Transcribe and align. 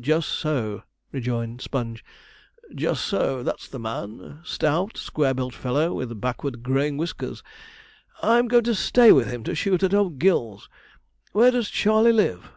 'Just 0.00 0.30
so,' 0.30 0.82
rejoined 1.12 1.60
Sponge, 1.60 2.02
'just 2.74 3.04
so; 3.04 3.42
that's 3.42 3.68
the 3.68 3.78
man 3.78 4.40
stout, 4.42 4.96
square 4.96 5.34
built 5.34 5.52
fellow, 5.52 5.92
with 5.92 6.18
backward 6.22 6.62
growing 6.62 6.96
whiskers. 6.96 7.42
I'm 8.22 8.48
going 8.48 8.64
to 8.64 8.74
stay 8.74 9.12
with 9.12 9.28
him 9.30 9.44
to 9.44 9.54
shoot 9.54 9.82
at 9.82 9.92
old 9.92 10.18
Gil's. 10.18 10.70
Where 11.32 11.50
does 11.50 11.68
Charley 11.68 12.12
live?' 12.14 12.50